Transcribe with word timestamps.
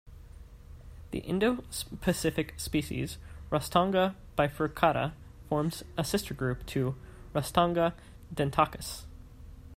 The 1.11 1.19
Indo-Pacific 1.19 2.55
species 2.59 3.19
"Rostanga 3.51 4.15
bifurcata" 4.35 5.13
forms 5.47 5.83
a 5.95 6.03
sister 6.03 6.33
group 6.33 6.65
to 6.65 6.95
"Rostanga 7.35 7.93
dentacus". 8.33 9.03